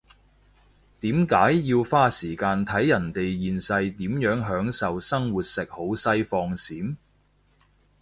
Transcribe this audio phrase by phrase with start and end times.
[1.01, 6.95] 點解要花時間睇人哋現世點樣享受生活食好西放閃？